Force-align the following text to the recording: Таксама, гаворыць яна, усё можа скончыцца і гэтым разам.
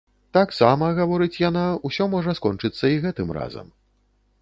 Таксама, 0.37 0.85
гаворыць 0.99 1.41
яна, 1.49 1.63
усё 1.91 2.09
можа 2.17 2.37
скончыцца 2.43 2.85
і 2.97 3.01
гэтым 3.07 3.39
разам. 3.41 3.67